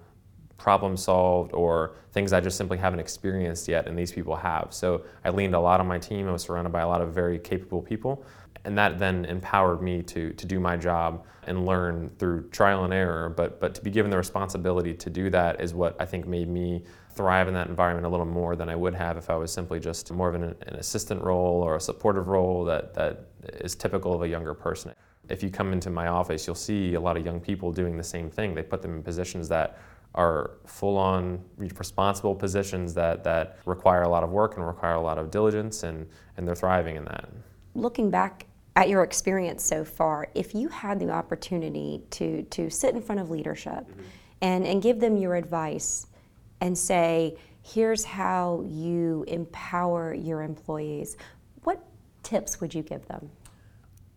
problem 0.58 0.96
solved 0.96 1.54
or 1.54 1.96
things 2.14 2.34
I 2.34 2.40
just 2.40 2.56
simply 2.56 2.78
haven't 2.78 3.00
experienced 3.00 3.68
yet, 3.68 3.88
and 3.88 3.98
these 3.98 4.12
people 4.12 4.36
have. 4.36 4.68
So 4.70 5.04
I 5.26 5.32
leaned 5.32 5.56
a 5.56 5.60
lot 5.60 5.80
on 5.80 5.88
my 5.88 5.98
team. 5.98 6.28
I 6.28 6.32
was 6.32 6.44
surrounded 6.44 6.72
by 6.72 6.82
a 6.82 6.88
lot 6.88 7.02
of 7.02 7.14
very 7.14 7.40
capable 7.40 7.82
people, 7.82 8.24
and 8.64 8.78
that 8.78 9.00
then 9.00 9.26
empowered 9.26 9.82
me 9.82 10.04
to, 10.04 10.32
to 10.34 10.46
do 10.46 10.60
my 10.60 10.78
job 10.78 11.26
and 11.48 11.66
learn 11.66 12.12
through 12.20 12.48
trial 12.50 12.84
and 12.84 12.94
error. 12.94 13.30
But, 13.30 13.60
but 13.60 13.74
to 13.76 13.82
be 13.82 13.90
given 13.90 14.12
the 14.12 14.18
responsibility 14.18 14.94
to 14.94 15.10
do 15.10 15.32
that 15.32 15.60
is 15.60 15.74
what 15.74 15.96
I 16.00 16.06
think 16.06 16.28
made 16.28 16.48
me 16.48 16.84
thrive 17.16 17.48
in 17.48 17.54
that 17.54 17.68
environment 17.68 18.06
a 18.06 18.10
little 18.10 18.26
more 18.26 18.56
than 18.56 18.70
I 18.70 18.76
would 18.76 18.96
have 18.96 19.18
if 19.18 19.30
I 19.30 19.36
was 19.36 19.52
simply 19.52 19.80
just 19.80 20.12
more 20.12 20.30
of 20.30 20.36
an, 20.36 20.44
an 20.44 20.76
assistant 20.76 21.22
role 21.24 21.62
or 21.62 21.76
a 21.76 21.80
supportive 21.82 22.28
role 22.28 22.64
that, 22.66 22.94
that 22.94 23.26
is 23.60 23.76
typical 23.76 24.14
of 24.14 24.22
a 24.22 24.28
younger 24.28 24.54
person. 24.54 24.94
If 25.30 25.44
you 25.44 25.50
come 25.50 25.72
into 25.74 25.90
my 25.90 26.08
office, 26.08 26.46
you'll 26.46 26.56
see 26.56 26.96
a 26.96 27.00
lot 27.00 27.18
of 27.18 27.26
young 27.26 27.40
people 27.40 27.72
doing 27.72 27.98
the 27.98 28.04
same 28.04 28.30
thing. 28.30 28.54
They 28.54 28.64
put 28.64 28.82
them 28.82 28.96
in 28.96 29.04
positions 29.04 29.48
that 29.50 29.80
are 30.14 30.52
full 30.66 30.98
on 30.98 31.42
responsible 31.58 32.36
positions 32.36 32.94
that, 32.94 33.24
that 33.24 33.60
require 33.66 34.02
a 34.02 34.10
lot 34.10 34.24
of 34.24 34.30
work 34.30 34.58
and 34.58 34.68
require 34.68 34.96
a 34.96 35.02
lot 35.02 35.18
of 35.18 35.32
diligence, 35.32 35.84
and, 35.84 36.06
and 36.36 36.46
they're 36.46 36.56
thriving 36.56 36.98
in 36.98 37.06
that. 37.06 37.30
Looking 37.76 38.10
back 38.10 38.46
at 38.76 38.90
your 38.90 39.04
experience 39.04 39.64
so 39.64 39.86
far, 39.86 40.28
if 40.36 40.54
you 40.54 40.68
had 40.68 41.00
the 41.00 41.10
opportunity 41.10 42.02
to, 42.12 42.44
to 42.44 42.70
sit 42.70 42.94
in 42.94 43.02
front 43.02 43.22
of 43.22 43.30
leadership 43.30 43.88
mm-hmm. 43.90 44.02
and, 44.42 44.66
and 44.66 44.82
give 44.82 45.00
them 45.00 45.16
your 45.16 45.36
advice 45.36 46.08
and 46.62 46.78
say, 46.78 47.36
here's 47.64 48.04
how 48.04 48.64
you 48.68 49.26
empower 49.28 50.14
your 50.14 50.42
employees, 50.44 51.18
what 51.64 51.84
tips 52.24 52.62
would 52.62 52.74
you 52.74 52.84
give 52.84 53.06
them? 53.08 53.30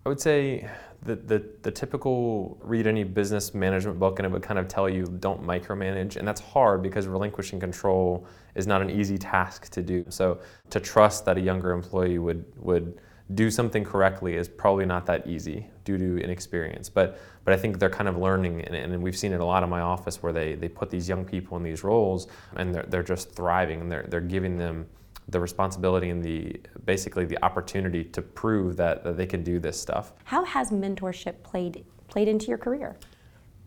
I 0.07 0.11
would 0.11 0.21
say 0.21 0.69
the, 1.03 1.17
the, 1.17 1.45
the, 1.63 1.71
typical 1.71 2.59
read 2.63 2.87
any 2.87 3.05
business 3.05 3.55
management 3.55 3.99
book 3.99 4.19
and 4.19 4.27
it 4.27 4.31
would 4.31 4.43
kind 4.43 4.59
of 4.59 4.69
tell 4.69 4.89
you 4.89 5.07
don't 5.21 5.43
micromanage. 5.43 6.17
And 6.17 6.29
that's 6.29 6.43
hard 6.43 6.83
because 6.83 7.07
relinquishing 7.07 7.59
control 7.59 8.27
is 8.55 8.67
not 8.67 8.83
an 8.83 8.91
easy 8.91 9.17
task 9.17 9.71
to 9.71 9.83
do. 9.83 10.05
So 10.11 10.41
to 10.69 10.81
trust 10.81 11.25
that 11.25 11.39
a 11.39 11.41
younger 11.41 11.73
employee 11.73 12.19
would, 12.19 12.45
would 12.59 12.99
do 13.33 13.51
something 13.51 13.85
correctly 13.85 14.35
is 14.35 14.49
probably 14.49 14.85
not 14.85 15.07
that 15.07 15.27
easy 15.27 15.67
due 15.85 15.97
to 15.97 16.23
inexperience. 16.23 16.91
But, 16.91 17.19
but 17.45 17.55
I 17.55 17.57
think 17.57 17.79
they're 17.79 17.89
kind 17.89 18.09
of 18.09 18.19
learning, 18.19 18.63
and, 18.63 18.75
and 18.75 19.03
we've 19.03 19.17
seen 19.17 19.33
it 19.33 19.41
a 19.41 19.45
lot 19.45 19.63
in 19.63 19.71
my 19.71 19.81
office 19.81 20.23
where 20.23 20.33
they, 20.33 20.55
they 20.55 20.69
put 20.69 20.91
these 20.91 21.09
young 21.09 21.25
people 21.25 21.57
in 21.57 21.63
these 21.63 21.83
roles 21.83 22.27
and 22.57 22.75
they're, 22.75 22.85
they're 22.89 23.03
just 23.03 23.33
thriving 23.33 23.81
and 23.81 23.91
they're, 23.91 24.05
they're 24.09 24.21
giving 24.21 24.59
them 24.59 24.87
the 25.29 25.41
responsibility 25.41 26.11
and 26.11 26.23
the 26.23 26.61
basically 26.85 27.25
the 27.25 27.43
opportunity 27.43 28.05
to 28.05 28.21
prove 28.21 28.77
that, 28.77 29.03
that 29.05 29.17
they 29.17 29.27
can 29.27 29.43
do 29.43 29.59
this 29.59 29.81
stuff. 29.81 30.13
How 30.25 30.45
has 30.45 30.71
mentorship 30.71 31.43
played 31.43 31.85
played 32.09 32.29
into 32.29 32.49
your 32.49 32.59
career? 32.59 32.97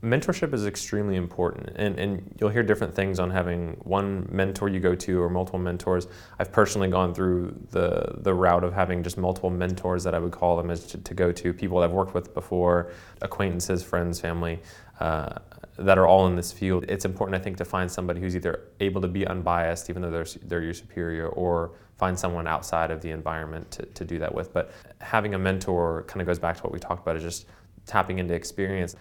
Mentorship 0.03 0.53
is 0.53 0.67
extremely 0.67 1.15
important, 1.15 1.71
and, 1.75 1.97
and 1.97 2.35
you'll 2.39 2.51
hear 2.51 2.61
different 2.61 2.93
things 2.93 3.19
on 3.19 3.31
having 3.31 3.71
one 3.83 4.27
mentor 4.31 4.69
you 4.69 4.79
go 4.79 4.93
to 4.93 5.19
or 5.19 5.27
multiple 5.27 5.59
mentors. 5.59 6.07
I've 6.37 6.51
personally 6.51 6.87
gone 6.87 7.15
through 7.15 7.59
the, 7.71 8.13
the 8.19 8.31
route 8.31 8.63
of 8.63 8.73
having 8.73 9.01
just 9.01 9.17
multiple 9.17 9.49
mentors 9.49 10.03
that 10.03 10.13
I 10.13 10.19
would 10.19 10.31
call 10.31 10.55
them 10.55 10.69
as 10.69 10.85
to, 10.87 10.99
to 10.99 11.13
go 11.15 11.31
to, 11.31 11.51
people 11.51 11.79
that 11.79 11.85
I've 11.85 11.93
worked 11.93 12.13
with 12.13 12.35
before, 12.35 12.91
acquaintances, 13.23 13.83
friends, 13.83 14.19
family. 14.19 14.59
Uh, 14.99 15.39
that 15.77 15.97
are 15.97 16.07
all 16.07 16.27
in 16.27 16.35
this 16.35 16.51
field, 16.51 16.85
it's 16.87 17.05
important, 17.05 17.39
I 17.39 17.43
think, 17.43 17.57
to 17.57 17.65
find 17.65 17.91
somebody 17.91 18.19
who's 18.19 18.35
either 18.35 18.61
able 18.79 19.01
to 19.01 19.07
be 19.07 19.25
unbiased, 19.27 19.89
even 19.89 20.01
though 20.01 20.11
they're, 20.11 20.25
they're 20.43 20.63
your 20.63 20.73
superior, 20.73 21.29
or 21.29 21.71
find 21.97 22.17
someone 22.17 22.47
outside 22.47 22.91
of 22.91 23.01
the 23.01 23.11
environment 23.11 23.69
to, 23.71 23.85
to 23.85 24.05
do 24.05 24.19
that 24.19 24.33
with. 24.33 24.53
But 24.53 24.71
having 25.01 25.33
a 25.33 25.39
mentor 25.39 26.03
kind 26.07 26.21
of 26.21 26.27
goes 26.27 26.39
back 26.39 26.57
to 26.57 26.63
what 26.63 26.71
we 26.71 26.79
talked 26.79 27.01
about, 27.01 27.15
is 27.15 27.23
just 27.23 27.45
tapping 27.85 28.19
into 28.19 28.33
experience. 28.33 28.95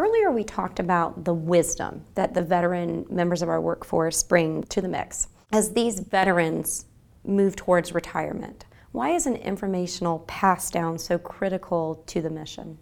Earlier, 0.00 0.30
we 0.30 0.44
talked 0.44 0.80
about 0.80 1.26
the 1.26 1.34
wisdom 1.34 2.06
that 2.14 2.32
the 2.32 2.40
veteran 2.40 3.04
members 3.10 3.42
of 3.42 3.50
our 3.50 3.60
workforce 3.60 4.22
bring 4.22 4.62
to 4.62 4.80
the 4.80 4.88
mix. 4.88 5.28
As 5.52 5.74
these 5.74 6.00
veterans 6.00 6.86
move 7.22 7.54
towards 7.54 7.92
retirement, 7.92 8.64
why 8.92 9.10
is 9.10 9.26
an 9.26 9.36
informational 9.36 10.20
pass 10.20 10.70
down 10.70 10.98
so 10.98 11.18
critical 11.18 12.02
to 12.06 12.22
the 12.22 12.30
mission? 12.30 12.78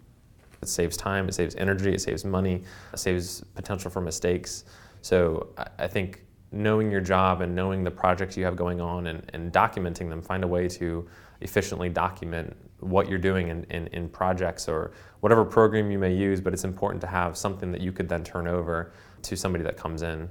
It 0.61 0.69
saves 0.69 0.95
time, 0.95 1.27
it 1.27 1.33
saves 1.33 1.55
energy, 1.55 1.93
it 1.93 1.99
saves 1.99 2.23
money, 2.23 2.63
it 2.93 2.99
saves 2.99 3.41
potential 3.53 3.91
for 3.91 3.99
mistakes. 3.99 4.63
So 5.01 5.49
I 5.77 5.87
think 5.87 6.23
knowing 6.53 6.89
your 6.89 7.01
job 7.01 7.41
and 7.41 7.53
knowing 7.53 7.83
the 7.83 7.91
projects 7.91 8.37
you 8.37 8.45
have 8.45 8.55
going 8.55 8.79
on 8.79 9.07
and, 9.07 9.29
and 9.33 9.51
documenting 9.51 10.07
them, 10.07 10.21
find 10.21 10.45
a 10.45 10.47
way 10.47 10.69
to 10.69 11.05
efficiently 11.41 11.89
document 11.89 12.55
what 12.79 13.09
you're 13.09 13.19
doing 13.19 13.49
in, 13.49 13.63
in, 13.65 13.87
in, 13.87 14.09
projects 14.09 14.67
or 14.67 14.91
whatever 15.19 15.43
program 15.43 15.91
you 15.91 15.99
may 15.99 16.13
use, 16.13 16.39
but 16.39 16.53
it's 16.53 16.63
important 16.63 17.01
to 17.01 17.07
have 17.07 17.37
something 17.37 17.71
that 17.71 17.81
you 17.81 17.91
could 17.91 18.07
then 18.07 18.23
turn 18.23 18.47
over 18.47 18.91
to 19.21 19.35
somebody 19.35 19.63
that 19.63 19.77
comes 19.77 20.01
in. 20.01 20.29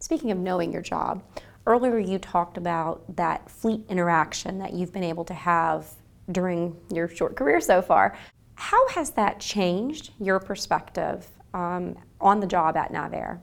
Speaking 0.00 0.30
of 0.30 0.38
knowing 0.38 0.72
your 0.72 0.82
job, 0.82 1.22
earlier 1.66 1.98
you 1.98 2.18
talked 2.18 2.56
about 2.56 3.16
that 3.16 3.48
fleet 3.50 3.84
interaction 3.88 4.58
that 4.58 4.72
you've 4.72 4.92
been 4.92 5.04
able 5.04 5.24
to 5.24 5.34
have 5.34 5.86
during 6.30 6.76
your 6.92 7.08
short 7.08 7.36
career 7.36 7.60
so 7.60 7.82
far. 7.82 8.16
How 8.54 8.88
has 8.88 9.10
that 9.10 9.40
changed 9.40 10.12
your 10.20 10.38
perspective 10.38 11.26
um, 11.54 11.96
on 12.20 12.40
the 12.40 12.46
job 12.46 12.76
at 12.76 12.92
NavAir? 12.92 13.40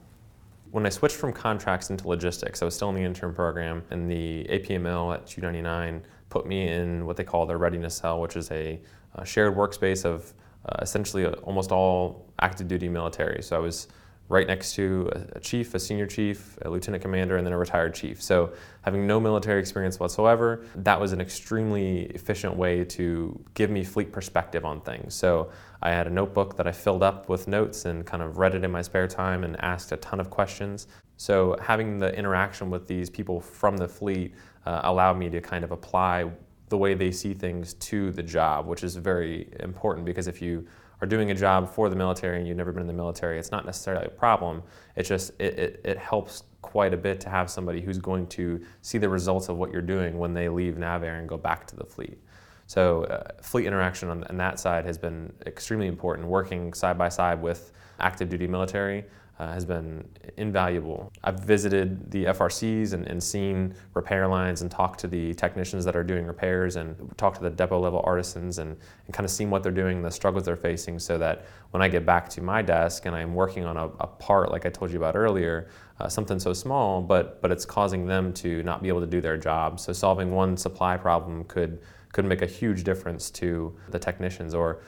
When 0.72 0.86
I 0.86 0.90
switched 0.90 1.16
from 1.16 1.34
contracts 1.34 1.90
into 1.90 2.08
logistics, 2.08 2.62
I 2.62 2.66
was 2.66 2.76
still 2.76 2.90
in 2.90 2.96
the 2.96 3.02
intern 3.02 3.34
program, 3.34 3.84
and 3.90 4.10
the 4.10 4.46
APML 4.50 5.16
at 5.16 5.26
299 5.26 6.04
put 6.30 6.46
me 6.46 6.68
in 6.68 7.06
what 7.06 7.18
they 7.18 7.24
call 7.24 7.46
their 7.46 7.58
readiness 7.58 7.96
cell, 7.96 8.22
which 8.22 8.36
is 8.36 8.52
a, 8.52 8.80
a 9.16 9.26
shared 9.26 9.56
workspace 9.56 10.06
of 10.06 10.34
uh, 10.66 10.78
essentially 10.82 11.26
almost 11.26 11.72
all 11.72 12.26
active 12.42 12.68
duty 12.68 12.90
military. 12.90 13.42
So 13.42 13.56
I 13.56 13.60
was 13.60 13.88
right 14.30 14.46
next 14.46 14.76
to 14.76 15.10
a, 15.34 15.40
chief, 15.40 15.74
a 15.74 15.80
senior 15.80 16.06
chief, 16.06 16.58
a 16.62 16.70
lieutenant 16.70 17.02
commander, 17.02 17.38
and 17.38 17.46
then 17.46 17.52
a 17.52 17.58
retired 17.58 17.96
chief. 17.96 18.22
So, 18.22 18.54
having 18.84 19.06
no 19.06 19.20
military 19.20 19.60
experience 19.60 20.00
whatsoever, 20.00 20.66
that 20.76 21.00
was 21.02 21.12
an 21.12 21.20
extremely 21.20 22.04
efficient 22.12 22.56
way 22.56 22.86
to 22.86 23.44
give 23.56 23.72
me 23.72 23.84
fleet 23.84 24.12
perspective 24.12 24.66
on 24.66 24.82
things. 24.82 25.16
So, 25.16 25.50
I 25.82 25.90
had 25.90 26.06
a 26.06 26.12
notebook 26.12 26.56
that 26.58 26.68
I 26.68 26.72
filled 26.72 27.02
up 27.02 27.28
with 27.28 27.48
notes 27.48 27.86
and 27.86 28.06
kind 28.06 28.22
of 28.22 28.38
read 28.38 28.54
it 28.54 28.64
in 28.64 28.72
my 28.72 28.84
spare 28.84 29.08
time 29.08 29.44
and 29.44 29.60
asked 29.64 29.92
a 29.92 29.98
ton 29.98 30.20
of 30.20 30.30
questions. 30.30 30.88
So, 31.18 31.58
having 31.60 31.98
the 31.98 32.16
interaction 32.16 32.70
with 32.70 32.88
these 32.88 33.10
people 33.10 33.42
from 33.42 33.78
the 33.78 33.88
fleet 33.88 34.36
uh, 34.66 34.82
allowed 34.84 35.18
me 35.18 35.30
to 35.30 35.42
kind 35.42 35.64
of 35.64 35.72
apply 35.72 36.30
the 36.70 36.78
way 36.78 36.94
they 36.94 37.12
see 37.12 37.34
things 37.34 37.74
to 37.76 38.12
the 38.12 38.24
job, 38.24 38.68
which 38.68 38.84
is 38.84 38.96
very 38.96 39.52
important 39.60 40.06
because 40.06 40.28
if 40.28 40.42
you 40.42 40.68
are 41.02 41.08
doing 41.08 41.32
a 41.32 41.36
job 41.36 41.74
for 41.74 41.90
the 41.90 41.96
military 41.96 42.38
and 42.38 42.48
you've 42.48 42.58
never 42.58 42.72
been 42.72 42.82
in 42.82 42.88
the 42.88 42.94
military, 42.94 43.40
it's 43.40 43.52
not 43.52 43.66
necessarily 43.66 44.06
a 44.06 44.10
problem. 44.10 44.62
It 44.96 45.04
just 45.04 45.32
it, 45.40 45.58
it, 45.58 45.82
it 45.84 45.98
helps 45.98 46.44
quite 46.62 46.94
a 46.94 46.98
bit 46.98 47.20
to 47.22 47.30
have 47.30 47.50
somebody 47.50 47.82
who's 47.82 47.98
going 47.98 48.28
to 48.28 48.64
see 48.82 48.98
the 48.98 49.10
results 49.10 49.50
of 49.50 49.58
what 49.58 49.72
you're 49.72 49.82
doing 49.82 50.18
when 50.18 50.34
they 50.34 50.50
leave 50.50 50.76
NavAir 50.76 51.20
and 51.20 51.28
go 51.28 51.38
back 51.38 51.66
to 51.68 51.76
the 51.76 51.86
fleet. 51.86 52.20
So 52.68 53.06
uh, 53.06 53.42
fleet 53.42 53.66
interaction 53.66 54.10
on, 54.10 54.24
on 54.26 54.38
that 54.38 54.60
side 54.60 54.86
has 54.86 54.98
been 54.98 55.34
extremely 55.48 55.88
important. 55.88 56.28
Working 56.28 56.74
side 56.74 56.98
by 56.98 57.10
side 57.10 57.42
with 57.42 57.72
active 58.00 58.30
duty 58.30 58.48
military 58.48 59.06
uh, 59.40 59.54
has 59.54 59.64
been 59.64 60.06
invaluable. 60.36 61.12
I've 61.24 61.40
visited 61.40 62.12
the 62.12 62.26
FRCs 62.26 62.92
and, 62.92 63.08
and, 63.08 63.24
seen 63.24 63.74
repair 63.94 64.28
lines 64.28 64.62
and 64.62 64.70
talked 64.70 65.00
to 65.00 65.08
the 65.08 65.34
technicians 65.34 65.86
that 65.86 65.96
are 65.96 66.04
doing 66.04 66.26
repairs 66.26 66.76
and 66.76 66.96
talked 67.18 67.38
to 67.38 67.44
the 67.44 67.50
depot 67.50 67.80
level 67.80 68.02
artisans 68.04 68.58
and, 68.58 68.76
and 69.06 69.14
kind 69.14 69.24
of 69.24 69.32
seen 69.32 69.50
what 69.50 69.64
they're 69.64 69.72
doing, 69.72 70.02
the 70.02 70.12
struggles 70.12 70.44
they're 70.44 70.58
facing, 70.58 71.00
so 71.00 71.18
that 71.18 71.46
when 71.72 71.82
I 71.82 71.88
get 71.88 72.06
back 72.06 72.28
to 72.30 72.42
my 72.42 72.62
desk 72.62 73.06
and 73.06 73.16
I'm 73.16 73.34
working 73.34 73.64
on 73.64 73.78
a, 73.78 73.86
a 73.86 74.08
part 74.08 74.52
like 74.52 74.66
I 74.66 74.70
told 74.70 74.92
you 74.92 74.98
about 74.98 75.16
earlier, 75.16 75.70
uh, 76.02 76.10
something 76.10 76.40
so 76.40 76.52
small, 76.52 77.02
but, 77.02 77.42
but 77.42 77.50
it's 77.50 77.66
causing 77.66 78.06
them 78.06 78.34
to 78.34 78.62
not 78.64 78.84
be 78.84 78.90
able 78.90 79.02
to 79.02 79.08
do 79.08 79.22
their 79.22 79.38
job. 79.38 79.80
So 79.80 79.94
solving 79.94 80.32
one 80.32 80.58
supply 80.58 80.98
problem 80.98 81.46
could, 81.46 81.80
could 82.12 82.26
make 82.26 82.42
a 82.42 82.48
huge 82.48 82.84
difference 82.84 83.30
to 83.32 83.74
the 83.90 84.00
technicians 84.00 84.54
or 84.54 84.82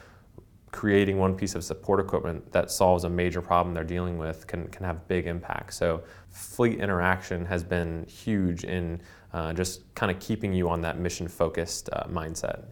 creating 0.72 1.18
one 1.18 1.36
piece 1.36 1.54
of 1.54 1.62
support 1.62 2.00
equipment 2.00 2.50
that 2.50 2.70
solves 2.70 3.04
a 3.04 3.08
major 3.08 3.40
problem 3.40 3.74
they're 3.74 3.84
dealing 3.84 4.18
with 4.18 4.46
can, 4.46 4.66
can 4.68 4.84
have 4.84 5.06
big 5.06 5.26
impact. 5.26 5.74
So, 5.74 6.02
fleet 6.30 6.80
interaction 6.80 7.44
has 7.44 7.62
been 7.62 8.06
huge 8.06 8.64
in 8.64 9.00
uh, 9.34 9.52
just 9.52 9.94
kind 9.94 10.10
of 10.10 10.18
keeping 10.18 10.52
you 10.52 10.68
on 10.68 10.80
that 10.80 10.98
mission 10.98 11.28
focused 11.28 11.90
uh, 11.92 12.04
mindset. 12.04 12.64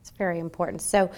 It's 0.00 0.10
very 0.10 0.38
important. 0.38 0.80
So, 0.80 1.10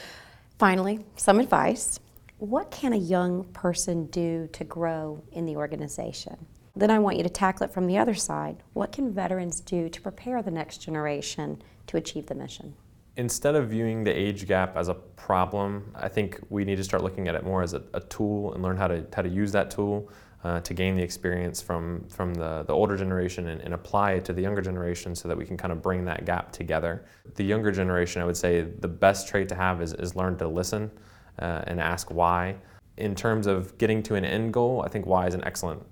finally, 0.58 1.04
some 1.16 1.38
advice. 1.38 2.00
What 2.38 2.70
can 2.70 2.94
a 2.94 2.96
young 2.96 3.44
person 3.52 4.06
do 4.06 4.48
to 4.52 4.64
grow 4.64 5.22
in 5.32 5.44
the 5.44 5.56
organization? 5.56 6.46
Then 6.74 6.90
I 6.90 6.98
want 6.98 7.18
you 7.18 7.22
to 7.22 7.28
tackle 7.28 7.66
it 7.66 7.72
from 7.72 7.86
the 7.86 7.98
other 7.98 8.14
side. 8.14 8.62
What 8.72 8.92
can 8.92 9.12
veterans 9.12 9.60
do 9.60 9.90
to 9.90 10.00
prepare 10.00 10.42
the 10.42 10.50
next 10.50 10.78
generation 10.78 11.62
to 11.88 11.98
achieve 11.98 12.26
the 12.26 12.34
mission? 12.34 12.74
Instead 13.16 13.54
of 13.54 13.68
viewing 13.68 14.04
the 14.04 14.10
age 14.10 14.46
gap 14.46 14.76
as 14.76 14.88
a 14.88 14.94
problem, 14.94 15.92
I 15.94 16.08
think 16.08 16.40
we 16.48 16.64
need 16.64 16.76
to 16.76 16.84
start 16.84 17.02
looking 17.02 17.28
at 17.28 17.34
it 17.34 17.44
more 17.44 17.62
as 17.62 17.74
a, 17.74 17.82
a 17.92 18.00
tool 18.00 18.54
and 18.54 18.62
learn 18.62 18.76
how 18.76 18.88
to 18.88 19.04
how 19.14 19.22
to 19.22 19.28
use 19.28 19.52
that 19.52 19.70
tool 19.70 20.10
uh, 20.44 20.60
to 20.60 20.74
gain 20.74 20.96
the 20.96 21.02
experience 21.02 21.60
from 21.60 22.04
from 22.08 22.34
the, 22.34 22.64
the 22.66 22.72
older 22.72 22.96
generation 22.96 23.48
and, 23.48 23.60
and, 23.60 23.74
apply 23.74 24.12
it 24.12 24.24
to 24.24 24.32
the 24.32 24.42
younger 24.42 24.62
generation 24.62 25.14
so 25.14 25.28
that 25.28 25.36
we 25.36 25.44
can 25.44 25.56
kind 25.56 25.72
of 25.72 25.82
bring 25.82 26.04
that 26.04 26.24
gap 26.24 26.50
together. 26.52 27.04
The 27.36 27.44
younger 27.44 27.70
generation, 27.70 28.22
I 28.22 28.24
would 28.24 28.36
say, 28.36 28.62
the 28.62 28.88
best 28.88 29.28
trait 29.28 29.48
to 29.50 29.54
have 29.54 29.80
is, 29.82 29.92
is 29.94 30.16
learn 30.16 30.36
to 30.38 30.48
listen 30.48 30.90
uh, 31.38 31.62
and 31.66 31.80
ask 31.80 32.10
why. 32.10 32.56
In 32.96 33.14
terms 33.14 33.46
of 33.46 33.76
getting 33.78 34.02
to 34.04 34.16
an 34.16 34.24
end 34.24 34.52
goal, 34.52 34.82
I 34.84 34.88
think 34.88 35.06
why 35.06 35.26
is 35.26 35.34
an 35.34 35.44
excellent 35.44 35.82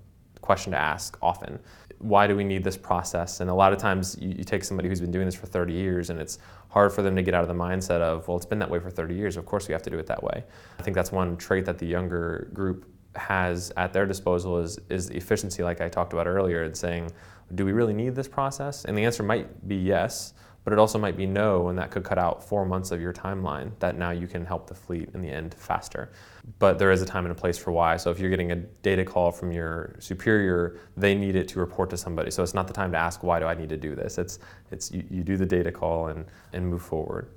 question 0.41 0.71
to 0.71 0.77
ask 0.77 1.17
often 1.21 1.59
why 2.01 2.25
do 2.27 2.35
we 2.35 2.43
need 2.43 2.63
this 2.63 2.77
process? 2.77 3.39
And 3.39 3.49
a 3.49 3.53
lot 3.53 3.73
of 3.73 3.79
times 3.79 4.17
you, 4.19 4.29
you, 4.29 4.43
take 4.43 4.63
somebody 4.63 4.89
who's 4.89 4.99
been 4.99 5.11
doing 5.11 5.25
this 5.25 5.35
for 5.35 5.45
30 5.45 5.73
years 5.73 6.09
and 6.09 6.19
it's 6.19 6.39
hard 6.69 6.91
for 6.91 7.01
them 7.01 7.15
to 7.15 7.21
get 7.21 7.33
out 7.33 7.43
of 7.43 7.47
the 7.47 7.53
mindset 7.53 8.01
of, 8.01 8.27
well, 8.27 8.37
it's 8.37 8.45
been 8.45 8.59
that 8.59 8.69
way 8.69 8.79
for 8.79 8.89
30 8.89 9.13
years. 9.13 9.37
Of 9.37 9.45
course 9.45 9.67
we 9.67 9.73
have 9.73 9.83
to 9.83 9.89
do 9.89 9.99
it 9.99 10.07
that 10.07 10.23
way. 10.23 10.43
I 10.79 10.81
think 10.81 10.95
that's 10.95 11.11
one 11.11 11.37
trait 11.37 11.65
that 11.65 11.77
the 11.77 11.85
younger 11.85 12.49
group 12.53 12.89
has 13.15 13.71
at 13.77 13.93
their 13.93 14.05
disposal 14.05 14.57
is, 14.57 14.79
is 14.89 15.09
the 15.09 15.17
efficiency, 15.17 15.63
like 15.63 15.81
I 15.81 15.89
talked 15.89 16.13
about 16.13 16.27
earlier, 16.27 16.63
and 16.63 16.75
saying, 16.75 17.11
do 17.55 17.65
we 17.65 17.71
really 17.71 17.93
need 17.93 18.15
this 18.15 18.27
process? 18.27 18.85
And 18.85 18.97
the 18.97 19.03
answer 19.03 19.23
might 19.23 19.67
be 19.67 19.75
yes, 19.75 20.33
but 20.63 20.73
it 20.73 20.79
also 20.79 20.99
might 20.99 21.17
be 21.17 21.25
no, 21.25 21.69
and 21.69 21.77
that 21.77 21.91
could 21.91 22.03
cut 22.03 22.17
out 22.17 22.43
four 22.43 22.65
months 22.65 22.91
of 22.91 23.01
your 23.01 23.13
timeline 23.13 23.71
that 23.79 23.97
now 23.97 24.11
you 24.11 24.27
can 24.27 24.45
help 24.45 24.67
the 24.67 24.75
fleet 24.75 25.09
in 25.13 25.21
the 25.21 25.29
end 25.29 25.55
faster. 25.55 26.11
But 26.59 26.77
there 26.77 26.91
is 26.91 27.01
a 27.01 27.05
time 27.05 27.25
and 27.25 27.31
a 27.31 27.35
place 27.35 27.57
for 27.57 27.71
why. 27.71 27.97
So 27.97 28.11
if 28.11 28.19
you're 28.19 28.29
getting 28.29 28.51
a 28.51 28.57
data 28.57 29.03
call 29.03 29.31
from 29.31 29.51
your 29.51 29.95
superior, 29.99 30.79
they 30.97 31.15
need 31.15 31.35
it 31.35 31.47
to 31.49 31.59
report 31.59 31.89
to 31.91 31.97
somebody. 31.97 32.31
So 32.31 32.43
it's 32.43 32.53
not 32.53 32.67
the 32.67 32.73
time 32.73 32.91
to 32.91 32.97
ask, 32.97 33.23
why 33.23 33.39
do 33.39 33.45
I 33.45 33.55
need 33.55 33.69
to 33.69 33.77
do 33.77 33.95
this? 33.95 34.17
It's, 34.17 34.39
it's 34.71 34.91
you, 34.91 35.03
you 35.09 35.23
do 35.23 35.37
the 35.37 35.45
data 35.45 35.71
call 35.71 36.07
and, 36.07 36.25
and 36.53 36.67
move 36.67 36.81
forward 36.81 37.29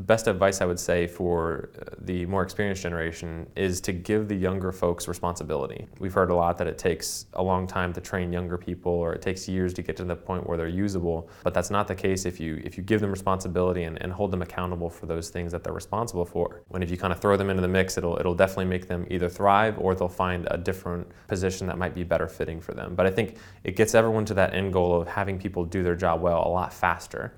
the 0.00 0.06
best 0.06 0.28
advice 0.28 0.62
I 0.62 0.64
would 0.64 0.80
say 0.80 1.06
for 1.06 1.68
uh, 1.78 1.94
the 1.98 2.24
more 2.24 2.42
experienced 2.42 2.80
generation 2.80 3.46
is 3.54 3.82
to 3.82 3.92
give 3.92 4.28
the 4.28 4.34
younger 4.34 4.72
folks 4.72 5.06
responsibility. 5.06 5.86
We've 5.98 6.14
heard 6.14 6.30
a 6.30 6.34
lot 6.34 6.56
that 6.56 6.66
it 6.66 6.78
takes 6.78 7.26
a 7.34 7.42
long 7.42 7.66
time 7.66 7.92
to 7.92 8.00
train 8.00 8.32
younger 8.32 8.56
people 8.56 8.92
or 8.92 9.12
it 9.12 9.20
takes 9.20 9.46
years 9.46 9.74
to 9.74 9.82
get 9.82 9.98
to 9.98 10.04
the 10.04 10.16
point 10.16 10.48
where 10.48 10.56
they're 10.56 10.68
usable, 10.68 11.28
but 11.44 11.52
that's 11.52 11.68
not 11.68 11.86
the 11.86 11.94
case 11.94 12.24
if 12.24 12.40
you 12.40 12.62
if 12.64 12.78
you 12.78 12.82
give 12.82 13.02
them 13.02 13.10
responsibility 13.10 13.82
and, 13.82 14.00
and 14.00 14.10
hold 14.10 14.30
them 14.30 14.40
accountable 14.40 14.88
for 14.88 15.04
those 15.04 15.28
things 15.28 15.52
that 15.52 15.62
they're 15.62 15.74
responsible 15.74 16.24
for. 16.24 16.62
When 16.68 16.82
if 16.82 16.90
you 16.90 16.96
kind 16.96 17.12
of 17.12 17.20
throw 17.20 17.36
them 17.36 17.50
into 17.50 17.60
the 17.60 17.68
mix, 17.68 17.98
it'll 17.98 18.16
it'll 18.18 18.34
definitely 18.34 18.70
make 18.76 18.88
them 18.88 19.06
either 19.10 19.28
thrive 19.28 19.78
or 19.78 19.94
they'll 19.94 20.08
find 20.08 20.48
a 20.50 20.56
different 20.56 21.06
position 21.28 21.66
that 21.66 21.76
might 21.76 21.94
be 21.94 22.04
better 22.04 22.26
fitting 22.26 22.58
for 22.62 22.72
them. 22.72 22.94
But 22.94 23.04
I 23.04 23.10
think 23.10 23.36
it 23.64 23.76
gets 23.76 23.94
everyone 23.94 24.24
to 24.24 24.34
that 24.34 24.54
end 24.54 24.72
goal 24.72 24.98
of 24.98 25.08
having 25.08 25.38
people 25.38 25.66
do 25.66 25.82
their 25.82 25.94
job 25.94 26.22
well 26.22 26.42
a 26.46 26.48
lot 26.48 26.72
faster 26.72 27.34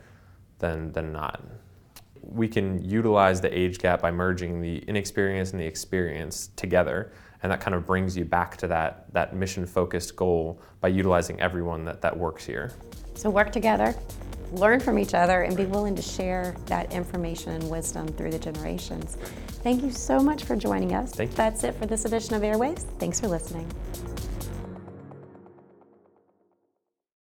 than 0.61 0.93
than 0.93 1.13
not 1.13 1.41
we 2.35 2.49
can 2.49 2.83
utilize 2.83 3.41
the 3.41 3.57
age 3.57 3.79
gap 3.79 4.01
by 4.03 4.11
merging 4.11 4.61
the 4.61 4.79
inexperience 4.79 5.53
and 5.53 5.61
the 5.61 5.67
experience 5.67 6.51
together. 6.57 7.13
And 7.43 7.51
that 7.51 7.61
kind 7.61 7.75
of 7.75 7.87
brings 7.87 8.17
you 8.17 8.25
back 8.25 8.57
to 8.59 8.69
that, 8.69 9.13
that 9.13 9.35
mission 9.35 9.67
focused 9.67 10.15
goal 10.15 10.61
by 10.81 10.89
utilizing 10.89 11.41
everyone 11.41 11.85
that, 11.85 12.01
that 12.03 12.17
works 12.17 12.45
here. 12.45 12.73
So 13.15 13.31
work 13.31 13.53
together 13.53 13.95
learn 14.53 14.81
from 14.81 14.99
each 14.99 15.15
other 15.15 15.43
and 15.43 15.57
be 15.57 15.65
willing 15.65 15.97
to 15.97 16.03
share 16.03 16.55
that 16.67 16.93
information 16.93 17.53
and 17.53 17.71
wisdom 17.71 18.07
through 18.09 18.31
the 18.31 18.39
generations. 18.39 19.17
Thank 19.63 19.83
you 19.83 19.91
so 19.91 20.21
much 20.21 20.45
for 20.45 20.57
joining 20.57 20.95
us. 20.95 21.13
That's 21.13 21.65
it 21.65 21.75
for 21.75 21.87
this 21.87 22.05
edition 22.05 22.35
of 22.35 22.43
airwaves. 22.43 22.83
Thanks 22.99 23.19
for 23.19 23.29
listening 23.29 23.71